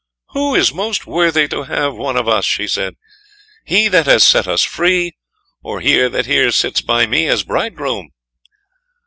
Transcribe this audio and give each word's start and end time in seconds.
"Who 0.29 0.55
is 0.55 0.73
most 0.73 1.05
worthy 1.05 1.47
to 1.49 1.61
have 1.61 1.93
one 1.93 2.17
of 2.17 2.27
us," 2.27 2.43
she 2.43 2.65
said, 2.65 2.95
"he 3.63 3.87
that 3.87 4.07
has 4.07 4.23
set 4.25 4.47
us 4.47 4.63
free, 4.63 5.13
or 5.61 5.79
he 5.79 5.97
that 6.07 6.25
here 6.25 6.49
sits 6.49 6.81
by 6.81 7.05
me 7.05 7.27
as 7.27 7.43
bridegroom?" 7.43 8.09